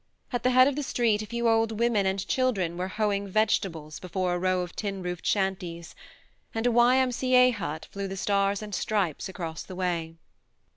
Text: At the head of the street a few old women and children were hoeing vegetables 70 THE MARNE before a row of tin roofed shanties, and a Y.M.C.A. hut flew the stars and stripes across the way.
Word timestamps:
At 0.33 0.41
the 0.41 0.49
head 0.49 0.67
of 0.67 0.75
the 0.75 0.81
street 0.81 1.21
a 1.21 1.27
few 1.27 1.47
old 1.47 1.73
women 1.79 2.07
and 2.07 2.27
children 2.27 2.75
were 2.75 2.87
hoeing 2.87 3.27
vegetables 3.27 3.97
70 3.97 4.01
THE 4.01 4.05
MARNE 4.07 4.09
before 4.09 4.33
a 4.33 4.39
row 4.39 4.61
of 4.63 4.75
tin 4.75 5.03
roofed 5.03 5.23
shanties, 5.27 5.93
and 6.55 6.65
a 6.65 6.71
Y.M.C.A. 6.71 7.51
hut 7.51 7.85
flew 7.91 8.07
the 8.07 8.17
stars 8.17 8.63
and 8.63 8.73
stripes 8.73 9.29
across 9.29 9.61
the 9.61 9.75
way. 9.75 10.15